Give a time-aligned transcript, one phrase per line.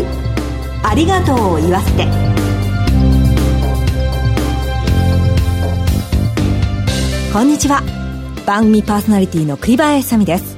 [0.00, 0.04] フ
[0.82, 2.06] ありがとうを言わせて。
[7.32, 7.82] こんにちは。
[8.46, 10.56] 番組パーソナリティの栗林さみです。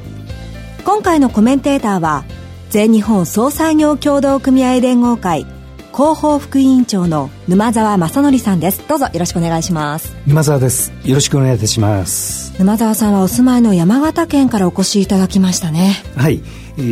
[0.85, 2.25] 今回のコメンテーターは
[2.71, 5.47] 全日本総裁業協同組合連合会
[5.93, 8.87] 広報副委員長の沼澤正則さんです。
[8.87, 10.15] どうぞよろしくお願いします。
[10.27, 10.93] 沼澤です。
[11.05, 12.57] よろしくお願いいたします。
[12.59, 15.95] 沼澤さんはお住まいの山形県からお越しいただきましたね。
[16.17, 16.43] はい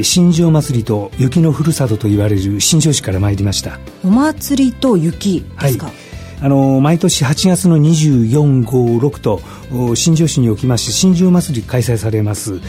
[0.02, 3.78] 新庄祭りと雪のふるさとと言われる新庄市から参りました。
[4.04, 5.94] お祭りと雪ですか、はい。
[6.38, 9.40] あの毎年8月の2456と
[9.94, 12.60] 新庄市におきまして新庄祭り開催されます。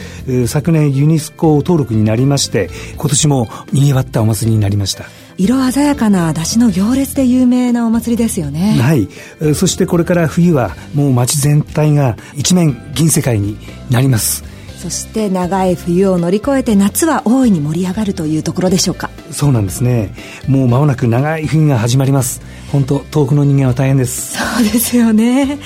[0.48, 5.06] 昨年ユネスコ登録になりまして今年も賑わったお祭りになりました。
[5.38, 8.80] 色鮮やかな出汁の行列で有名なお祭りですよね。
[8.80, 9.10] はい。
[9.54, 13.58] そしてこれから冬はもう街全体が一面銀世界に
[13.92, 14.44] なります
[14.78, 19.10] そして長い冬を乗り越えて夏は大いに盛り上がるというところでしょうか？
[19.32, 20.14] そうなんですね。
[20.48, 22.42] もう間もなく長い冬が始まります。
[22.72, 24.38] 本当遠くの人間は大変です。
[24.38, 25.58] そうですよね、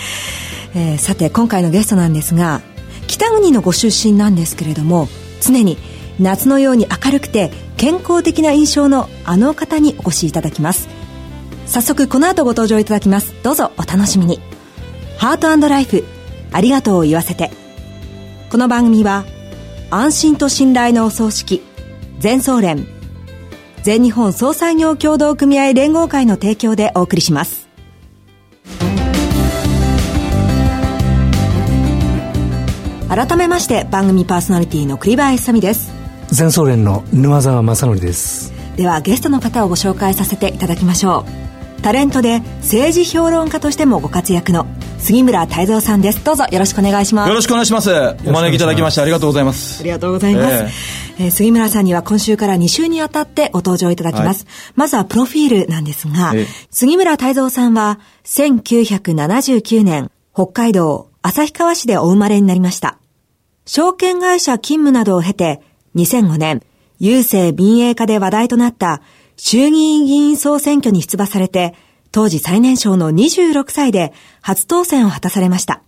[0.76, 2.62] えー、さて今回のゲストなんですが
[3.08, 5.08] 北国のご出身なんですけれども
[5.42, 5.78] 常に
[6.20, 10.88] 夏のように明るくて健康的な印象のあの方にお越しいただきます。
[11.66, 13.34] 早速この後ご登場いただきます。
[13.44, 14.40] どうぞお楽しみに。
[15.18, 16.03] ハートライフ
[16.52, 17.52] ありがとうを言わせて
[18.52, 19.23] この番組は
[19.91, 21.61] 安心と信頼のお葬式
[22.19, 22.85] 全総連
[23.81, 27.69] 全日本総裁業協同組合連合会の提供でお送りします。
[33.07, 35.94] 改めまして番組パーソナリティの栗林さみです。
[36.27, 38.52] 全総連の沼澤正則です。
[38.75, 41.25] ではゲストの方をご紹介させていただきましょ
[41.79, 41.81] う。
[41.83, 44.67] タレントで政治評論家としてもご活躍の
[45.02, 46.23] 杉村太蔵さんです。
[46.23, 47.30] どうぞよろしくお願いします。
[47.30, 47.89] よろしくお願いします。
[47.89, 49.81] お招きいただきましてありがとうございます。
[49.81, 63.00] ありがとうございます、えー、えー、杉村さんには今週から2週にあたってご登場いただきます、はい、まずはプロフィールなんですが、えー、杉村太蔵さんは1979年北海道旭川市でお生まれになりました。
[63.66, 65.61] 証券会社勤務などを経て
[65.95, 66.61] 2005年、
[67.00, 69.01] 郵政民営化で話題となった
[69.35, 71.73] 衆議院議員総選挙に出馬されて、
[72.11, 75.81] 当時最年少の26歳で初当選を果たされました。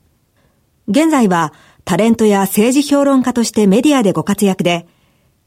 [0.88, 1.54] 現在は
[1.86, 4.88] タレントや政治評論家としてメディアでご活躍で、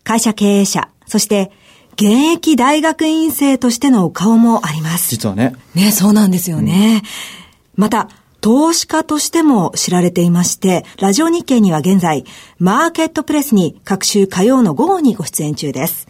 [0.05, 1.51] 会社経営者、そして
[1.95, 5.09] 現役大学院生としてのお顔もあります。
[5.11, 5.55] 実はね。
[5.75, 7.03] ね、そうなんですよね。
[7.77, 8.09] うん、また、
[8.43, 12.25] 投資家としても知られていまして、ラジオ日経には現在、
[12.59, 16.07] マーケットプレスに各週火曜の午後にご出演中です。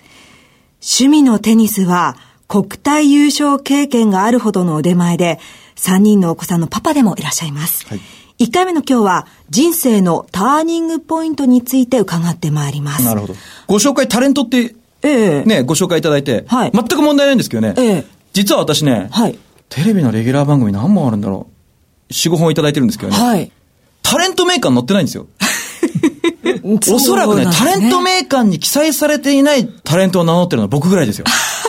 [0.82, 2.16] 趣味のテニスは
[2.48, 5.38] 国体優勝経験があるほどの腕前で、
[5.76, 7.86] 3人のお子さんのパパでもいらっしゃいます。
[7.86, 8.00] はい、
[8.44, 13.04] 1回目の今日は人生のターニングポイントについて伺ってまいります。
[13.04, 13.34] なるほど。
[13.66, 21.48] ご紹介タレントって、ええね、ご紹介いただいて、はい、全く問題ないんですけどね、ええ、実は私ね、はい、テレビのレギュラー番組何本あるんだろ
[22.08, 22.12] う。
[22.12, 23.18] 4、5本いただいてるんですけどね。
[23.18, 23.50] はい。
[24.02, 25.26] タレントメーカー載ってないんですよ。
[26.92, 31.24] おそらくね、タレントメーカーに記載されていないタレントを名乗ってるのは僕ぐらいですよ。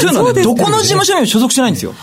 [0.00, 1.94] というのはね、どこの事務所にも所属してないんですよ。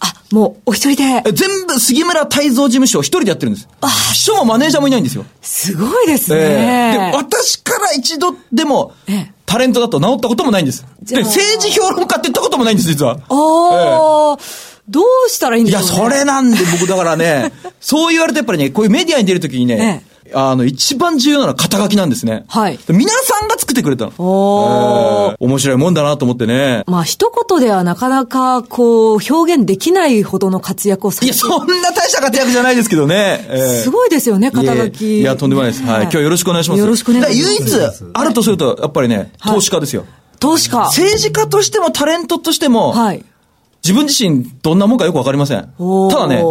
[0.00, 1.32] あ、もう、お一人で。
[1.32, 3.68] 全部、杉村太蔵事務所一人でやってるんです。
[3.80, 5.24] あ秘書もマネージャーもいないんですよ。
[5.42, 6.38] すごいですね。
[6.40, 8.92] えー、で、私から一度でも、
[9.46, 10.86] タレントだと名乗ったこともないんです。
[11.02, 13.12] で、政治評論家って言ったこともないんです、実は。
[13.12, 14.36] ああ。
[14.38, 22.44] えーどうしたらいいんですか、ね、いや、それなんで僕だからね、 そう言われてやっぱりね、こういうメディアに出るときにね、ええ、あの、一番重要なのは肩書きなんですね。
[22.48, 22.78] はい。
[22.88, 24.12] 皆さんが作ってくれたの。
[24.18, 26.84] お、えー、面白いもんだなと思ってね。
[26.86, 33.46] まあ、一言ではなかなか、こう、表現できないほどの活躍をされていや、そんな大した活躍じゃないですけどね。
[33.48, 35.20] えー、すごいですよね、肩書き。
[35.20, 35.84] いや、とんでもないです。
[35.84, 36.02] はい。
[36.02, 36.80] 今日よろしくお願いします。
[36.80, 37.62] よろしくお願いします。
[37.62, 40.04] 唯一、あるとすると、やっぱりね、投資家ですよ。
[40.40, 40.78] 投資家。
[40.84, 43.24] 政治家としてもタレントとしても、はい。
[43.84, 45.72] 自分自身どんなもんかよくわかりません。
[46.10, 46.42] ただね、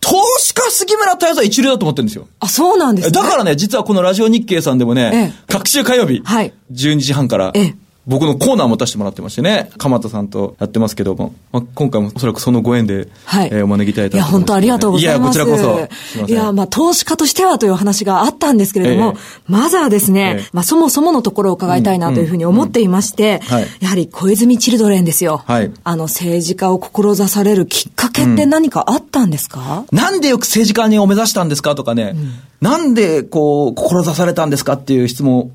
[0.00, 2.28] 投資家杉村太蔵は一流だと思ってるんですよ。
[2.38, 3.12] あ、そうなんですね。
[3.12, 7.74] だからね、実はこのラジオ日経さんでもね、ええ、各週火曜日、はい、12時半から、ええ、
[8.06, 15.36] 僕のコーナーも出してもらってましてね、鎌田さんとやってますけども、まあ、今回もおそらくそのご縁で、はい、えー、お招きいただいたい、いや、本当ありがとうございます。
[15.36, 16.26] いや、こちらこそ。
[16.26, 19.18] いや、まあ、投資家としてはという話があったんですけれども、えー、
[19.48, 25.42] まずはですね、えー、まあ、そもそものところを伺いたいなというふうに思っていまして、うんうんうん、やはり小泉チルドレンですよ。
[25.46, 25.72] はい。
[25.82, 35.50] あの、政治家を志されるきっかけって何かあったんですか、うん、なんでよく政治家にを目指したんですかとかね、うん、なんでこう、志されたんですかっていう質問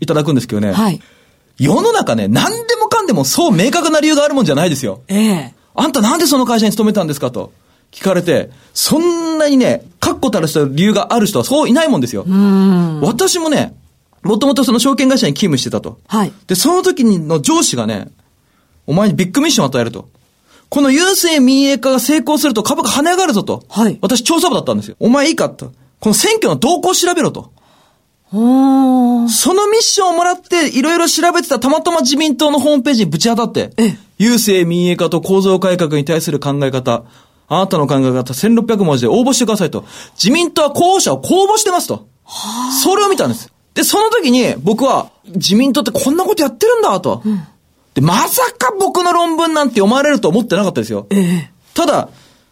[0.00, 0.72] いただくんですけどね。
[0.72, 1.00] はい。
[1.58, 5.02] 世の中ね、何でもかんでもそう明確な理由があるもんじゃないですよ。
[5.08, 5.54] ええ。
[5.74, 7.52] あんたなんでその会社に勤めたんですかと
[7.92, 12.24] 聞かれて、そんなにね、確固たるした理由がある人はそういないもんですよ。
[13.02, 13.74] 私もね、
[14.22, 15.98] もともとその証券会社に勤務してたと。
[16.08, 16.32] はい。
[16.46, 18.08] で、その時の上司がね、
[18.86, 20.08] お前にビッグミッションを与えると。
[20.70, 23.64] この郵政民営化が成功すると株価跳ね上がるぞと。
[23.68, 23.98] はい。
[24.02, 24.96] 私調査部だったんですよ。
[24.98, 25.72] お前いいかと。
[26.00, 27.52] この選挙の動向を調べろと。
[28.34, 33.70] そのミッションをもらって、いろいろ調べてたたまたま自民党のホームページにぶち当たって、
[34.18, 37.04] 郵政民営化と構造改革に対する考え方、
[37.46, 39.84] あなたの考え方1600文字で応募してくださいと。
[40.14, 42.08] 自民党は候補者を公募してますと。
[42.82, 43.52] それを見たんです。
[43.74, 47.22] で、その時に僕は自民党ってこんなことやってるんだと。
[47.24, 47.42] うん、
[47.94, 51.06] で、まさか僕の論文なんて読まれると思ってなかったですよ。
[51.10, 52.08] ええ、ただ、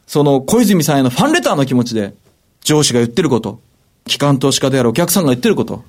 [0.07, 2.15] その小泉さんへのファンレターの気持ちで、
[2.63, 3.61] 上司が言ってること、
[4.05, 5.85] 機関投資家であるお客さんが言ってること、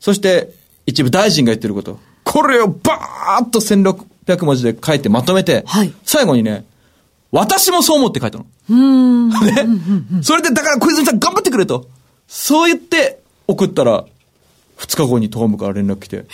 [0.00, 0.52] そして
[0.86, 6.64] 一部大臣が言ってること、これをバーッと1600文字で書いてまとめて、はい、最後にね、
[7.30, 8.46] 私もそう思って書いたの。
[8.70, 9.30] うん。
[9.30, 9.66] ね。
[10.22, 11.88] それで、だから小泉さん頑張ってくれと。
[12.28, 14.04] そう言って送ったら、
[14.76, 16.26] 二日後に東部から連絡来て、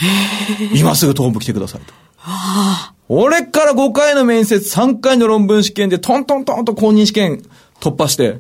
[0.75, 1.95] 今すぐ東部来てくださいと。
[3.09, 7.45] 俺から5回の面接、3回の論文試験でトントントンと公認試験
[7.81, 8.39] 突破して、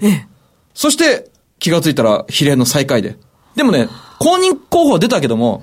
[0.75, 3.17] そして気がついたら比例の最下位で。
[3.57, 3.89] でもね、
[4.19, 5.63] 公認候補は出たけども、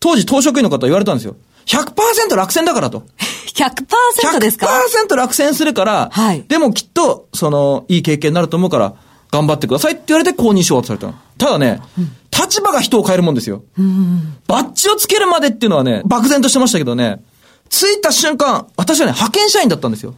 [0.00, 1.36] 当時当職員の方言われたんですよ。
[1.66, 3.04] 100%落選だからと。
[3.54, 4.66] 100%ですか
[5.08, 8.94] ?100% 落選するから、はい、でもきっと、その、いい経験になると思うから、
[9.30, 11.14] 頑張ってくださいって言われて公認証渡されたの。
[11.36, 13.62] ただね、うん、立場が人を変えるもんですよ。
[13.78, 17.22] うん、バッジをつけるまでっていうのはね、漠然としてましたけどね、
[17.68, 20.14] 着いた瞬間、私はね、派遣社員だったんですよ。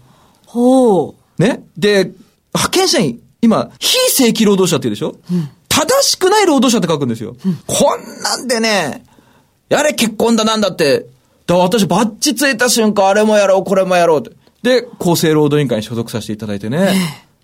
[0.47, 1.43] ほう。
[1.43, 1.64] ね？
[1.76, 2.12] で、
[2.55, 7.37] 派遣社員、今、非正規労働者って言うでしょ、うん、正しくない労働者って書くんですよ。
[7.66, 9.04] こんなんでね、
[9.69, 11.06] やれ結婚だなんだって、
[11.46, 14.31] だ私バッチついた瞬間、あれもやろう、これもやろうって。
[14.62, 16.92] で、厚生労働委員会に所属させていただいてね、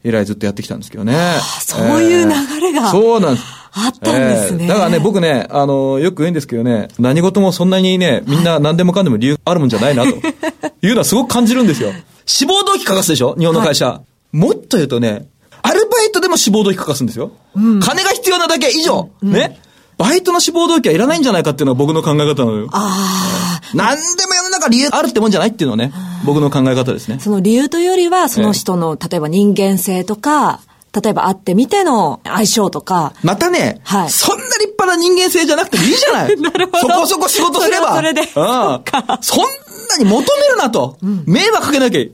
[0.04, 1.16] 以来ずっとやってきたんですけどね。
[1.60, 3.46] そういう流れが、そうなんです。
[3.78, 10.10] あったんですね、だからね、僕ね、あの、よく言うんですけどね、何事もそんなにね、みんな何でもかんでも理由あるもんじゃないなと。
[10.82, 11.92] いうのはすごく感じるんですよ。
[12.26, 13.34] 志望動機書かすでしょ？
[13.38, 13.86] 日本の会社。
[13.86, 14.02] は
[14.32, 15.26] い、もっと言うとね、
[15.66, 17.32] アルバイトでも志望動機書かすんですよ。
[17.56, 19.10] うん、金が必要なだけ以上。
[19.20, 19.60] うん、ね。
[19.98, 22.68] バイトの志望動機はいらないんじゃないかっていうのは僕の考え方なのよ。
[22.70, 23.60] ああ。
[23.74, 25.92] 何でも世の中理由あるってもんじゃないっていうのはね、
[26.24, 27.18] 僕の考え方ですね。
[27.18, 30.60] その理由というよりは、その人の、例えば人間性とか、
[30.92, 33.14] 例えば会ってみての相性とか。
[33.22, 36.94] またね、はい、そんな立派な人間性じゃなくてもいいじゃない なるほど。
[36.94, 37.96] そこそこ仕事すれば。
[37.96, 38.20] それで。
[38.20, 38.26] うん。
[38.26, 39.44] そそん
[39.88, 40.98] なに求めるなと。
[41.02, 42.04] うん、迷惑かけなきゃい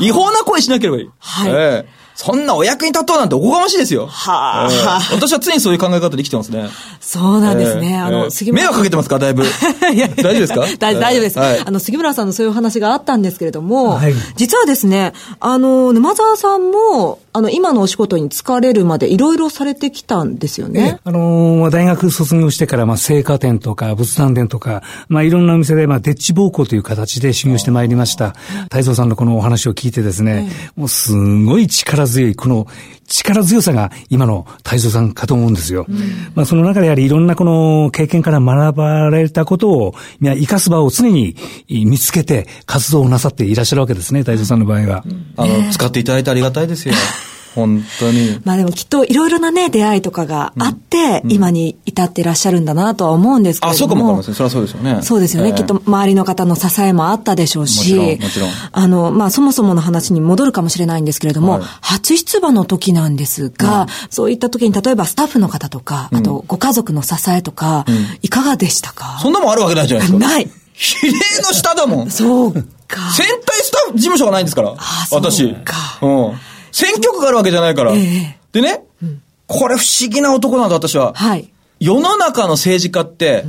[0.00, 0.06] い。
[0.06, 1.10] 違法な声しなければいい。
[1.18, 1.50] はい。
[1.50, 4.06] ええそんなお役に立とうなんておこがましいですよ。
[4.06, 6.68] はあ、えー、私は常にそういう考え方で生きてますね。
[7.00, 7.92] そうなんですね。
[7.92, 9.42] えー、あの、杉村迷惑かけてますかだいぶ。
[9.92, 10.66] いや大丈夫ですか？
[10.78, 20.98] 大丈夫です、はい、あの、杉村さんのそういう話があったんですけれども、はい、実はですね、あの、沼沢さんも、あの、今のお仕事に疲れるまでいろいろされてきたんですよね。
[21.04, 28.34] あの、大学卒業してから、まあ、青果店とか、仏壇店とか、まあ、いろんなお店で、まあ、デッチ奉公という形で修行してまいりました。
[28.64, 32.66] 太蔵さんのこのお話を聞いてですね、もうすごい力強い、この
[33.06, 35.86] 力強さが今の太蔵さんかと思うんですよ。
[35.88, 35.96] うん、
[36.34, 41.36] まあ、その中でやはりいろんなこの経験から学ばれたことを、生かす場を常に
[41.68, 45.04] 見つけて活動をなさっていらっしゃるわけですね、太蔵さんの場合は。
[45.36, 46.94] あの、使っていただいてありがたいですよ。
[47.54, 48.40] 本当に。
[48.44, 53.72] まあでもきっといろいろなね、出会いとかがあって、うん、今に至っていらっしゃるんだなとは思うんですけども。
[53.72, 54.36] あ、そうかもかもしれない。
[54.36, 55.02] それはそうですよね。
[55.02, 55.48] そうですよね。
[55.50, 57.94] えー、きっと周りの方の支えもあったでしょうし。
[57.94, 58.50] もちろん、もちろん。
[58.72, 69.18] あの、まあそもそもの話に戻るかもしれないんですけれども、はい、初出馬の時なんですが、うん、そういった時に例えばスタッフの方とか、あとご家族の支えとか、うん、いかがでしたか？
[69.22, 70.26] そんなもんあるわけないじゃないですか。
[70.26, 70.50] ない。
[70.74, 72.10] 比例の下だもん。
[72.10, 72.60] そうか。
[73.12, 74.70] 戦隊スタッフ事務所がないんですから。
[74.70, 75.30] ああ、そうか。
[75.30, 75.44] 私。
[75.44, 76.40] うん。
[76.72, 77.92] 選挙区があるわけじゃないから。
[77.92, 81.12] えー、でね、うん、これ不思議な男なんだ、私は。
[81.14, 81.48] はい。
[81.78, 83.44] 世の中の政治家って、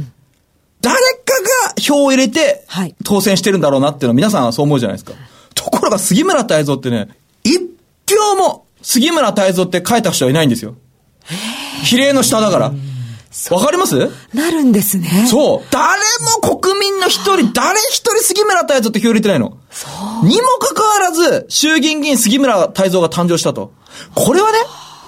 [0.82, 1.02] 誰か
[1.68, 2.66] が票を入れて、
[3.04, 5.14] 当選してるんだろうなっていうのは皆さんはそう思うじゃないですか。
[5.56, 7.10] ところが杉村太蔵ってね、
[7.44, 7.60] 一
[8.10, 10.76] 票も杉村太蔵って書いた人はいないんですよ。
[11.84, 12.74] 比例の下だから。
[13.52, 14.12] わかります？
[14.34, 15.28] なるんですね。
[15.30, 15.68] そう。
[15.72, 16.02] 誰
[16.42, 19.58] も国民の一人、誰一人杉村太蔵って票入れてないの。
[19.72, 19.88] そ
[20.24, 20.28] う。
[20.28, 23.74] にもかかわらず、衆議院議員杉村太蔵が誕生したと。
[24.14, 24.58] これはね、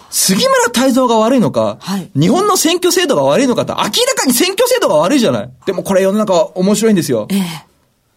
[0.10, 5.50] 杉村太蔵が悪いのか、はい、日本の選挙制度が悪いのかって、明らかに選挙制度が悪いじゃない。
[5.66, 7.28] でもこれ世の中面白いんですよ。
[7.30, 7.42] ええ、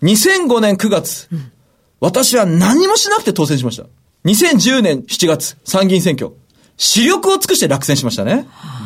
[0.02, 1.52] 2005年9月、うん、
[2.00, 3.84] 私は何もしなくて当選しました。
[4.24, 6.32] 2010年7月、参議院選挙。
[6.76, 8.46] 視力を尽くして落選しましたね。
[8.50, 8.77] はあ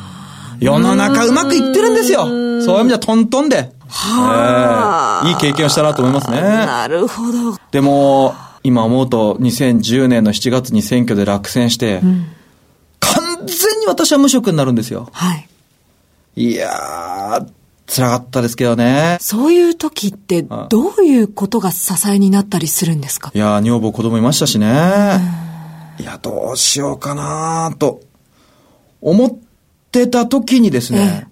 [0.62, 2.20] 世の中うまくいってるんですよ。
[2.20, 3.72] そういう意味ではトントンで。
[3.88, 6.40] はあ、えー、いい経験をしたなと思いますね。
[6.40, 7.58] なるほど。
[7.72, 12.26] でも、今思うと2010年の7月に選挙で落選して、うん、
[13.00, 15.08] 完全に私は無職になるんですよ。
[15.12, 15.48] はい。
[16.36, 17.46] いやー、
[17.94, 19.18] 辛かったですけどね。
[19.20, 23.32] そういう時って、どういうことが支えになったりするんですか？
[23.34, 25.20] いや、女房子供いましたしね。
[25.98, 28.00] いや、どうしようかなと、
[29.02, 29.51] 思って
[30.08, 31.28] た時にですね、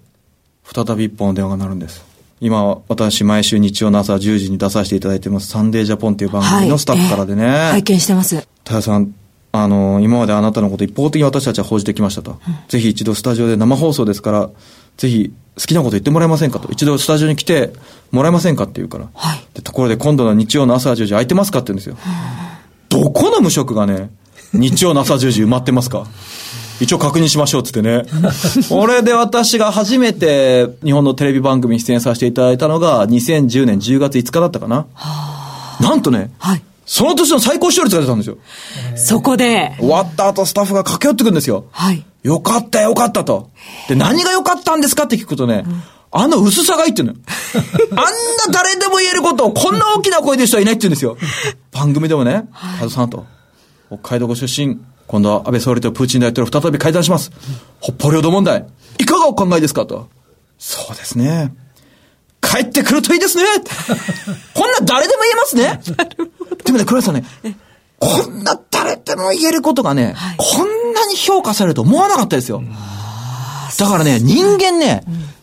[0.65, 2.05] 再び一本の電話が鳴るんです。
[2.41, 7.47] 今、私、毎週日曜の朝10時に出させていただいてます、サンデージャポンっていう番組のスタッフからでね。
[7.47, 8.37] はいえー、拝見してます。
[8.65, 9.15] 田谷さん、
[9.53, 12.33] あの、今まであなたのこと一方的に私たちは報じてきましたと。
[12.33, 12.39] うん、
[12.69, 14.51] ぜひ一度スタジオで生放送ですから、
[14.97, 16.71] ぜひ好きなこと言ってもらえませんかと。
[16.73, 17.73] 一度スタジオに来て
[18.11, 19.09] もらえませんかって言うから。
[19.13, 19.47] はい。
[19.55, 21.97] でところで今度の日曜の朝10時空いてますかって言うんですよ。
[22.89, 24.11] どこの無職がね、
[24.53, 26.07] 日曜の朝10時埋まってますか？
[26.81, 28.05] 一応確認しましょうっつってね。
[28.69, 34.87] これで私が初めて日本のテレビ番組に出演させていただいたのが2010年10月5日だったかな。
[35.81, 38.39] なんとね、はい、その年の最高視聴率が出たんですよ。
[38.97, 39.75] そこで。
[39.79, 41.67] 終わった後スタッフが駆け寄ってくるんですよ。
[41.71, 42.05] はい。
[42.23, 43.51] よかったよかったと。
[43.89, 45.83] で、何がよかったんですかって聞くとね、うん
[46.13, 47.25] あの薄さがいいって言うのよ。
[47.93, 51.17] あんな誰でも言えることをこんな大きな声で人はいないって言うんですよ。
[51.71, 53.27] 番組でもね、はい、さんと、
[53.89, 54.79] 北海道ご出身、
[55.11, 57.33] 今度は安倍総理とプーチン大統領再び会談します。
[57.81, 58.65] 北方領土問題、
[58.99, 60.09] いかがお考えですかと。
[60.57, 61.53] そうですね。
[62.41, 63.45] 帰ってくるといいですね
[64.55, 65.81] こんな誰でも言えますね
[66.65, 67.25] でもね、黒井さんね、
[67.99, 72.63] こんな誰でも言えることがね、はい、こんなに評価されると思わなかったですよ。
[73.79, 75.40] だからね、人間ね、うん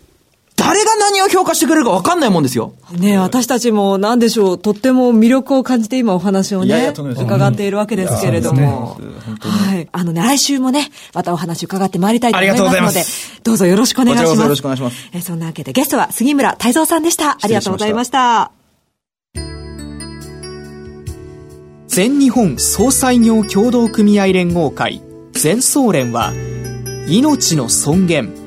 [0.58, 2.74] 誰が何を評価してくれるか分かんないもんですよ。
[2.92, 8.98] ね私たちも何でしょう、とっても魅力を感じて今お話をね、伺っているわけですけれども。
[9.40, 9.88] はい。
[9.92, 13.04] あのね、来週もね、またお話伺ってまいりたいと思いますので、
[13.44, 14.42] どうぞよろしくお願いします。
[14.42, 15.10] よろしくお願いします。
[15.14, 17.38] えそんなわけでゲストは杉村太蔵さんでした。
[17.40, 18.52] ありがとうございました。
[21.88, 25.02] 全日本総裁業協同組合連合会
[25.34, 26.34] 全総連は
[27.08, 28.47] 命の尊厳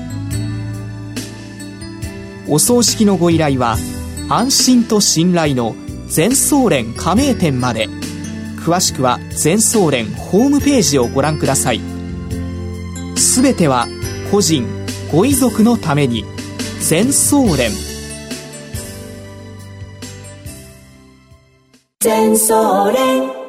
[2.53, 3.77] お葬式のご依頼は
[4.27, 5.73] 安心と信頼の
[6.07, 7.87] 全総連加盟店まで。
[8.57, 11.79] 詳しくは全総連ホームページをご覧ください。
[13.15, 13.87] すべては
[14.31, 14.67] 個人
[15.09, 16.25] ご遺族のために。
[16.81, 17.71] 全総連。
[22.01, 23.40] 全総連。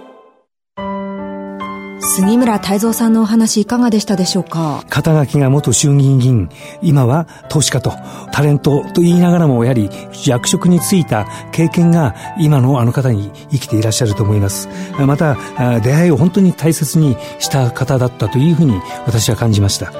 [2.14, 4.84] 杉村太蔵さんのお話いかがでしたでしょうか？
[4.90, 6.50] 肩書きが元衆議院議員、
[6.82, 7.94] 今は投資家と、
[8.32, 9.88] タレントと言いながらも、やはり
[10.26, 14.68] 役職に就いた経験が今のあの方に生きていらっしゃると思います。
[14.98, 15.38] また、
[15.80, 19.90] 出会いを本当に大切にした方だったというふうに私は感じました。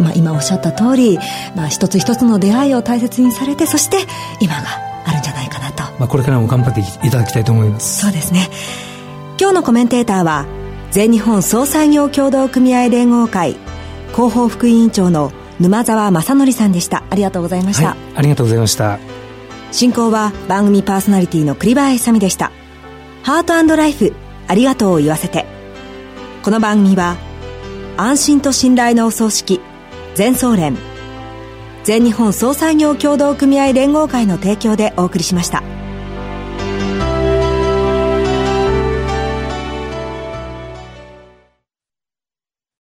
[0.00, 1.18] まあ今おっしゃった通り、
[1.54, 3.98] まあ一つ一つの出会いを大切にされて、そして
[4.40, 4.62] 今が
[5.04, 5.82] あるんじゃないかなと。
[5.98, 8.00] まあこれからも頑張っていただきたいと思います。
[8.00, 8.48] そうですね。
[9.38, 10.46] 今日のコメンテーターは、
[10.90, 13.56] 全日本総裁業協同組合連合会
[14.12, 17.04] 広報副委員長の沼澤正則さんでした。
[17.10, 18.98] ありがとうございました、はい、ありがとうございました。
[19.70, 22.52] 進行は番組パーソナリティの栗林さみでした。
[23.22, 24.14] ハートライフ
[24.46, 25.46] ありがとうを言わせて。
[26.42, 27.16] この番組は
[27.98, 29.60] 安心と信頼のお葬式
[30.14, 30.78] 全総連
[31.84, 35.62] 全日本総裁業協同組合連合会の提供でお送りしました。